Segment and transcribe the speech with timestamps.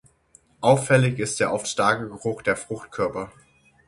[0.61, 3.31] Auffällig ist der oft starke Geruch der Fruchtkörper.